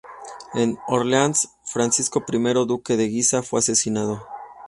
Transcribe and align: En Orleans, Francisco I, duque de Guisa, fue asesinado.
En 0.55 0.79
Orleans, 0.87 1.49
Francisco 1.63 2.25
I, 2.27 2.53
duque 2.65 2.97
de 2.97 3.07
Guisa, 3.07 3.43
fue 3.43 3.59
asesinado. 3.59 4.25